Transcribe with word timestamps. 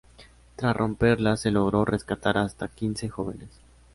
Tras 0.55 0.75
romperla 0.75 1.37
se 1.37 1.51
logró 1.51 1.85
rescatar 1.85 2.35
hasta 2.39 2.67
quince 2.69 3.07
jóvenes. 3.07 3.49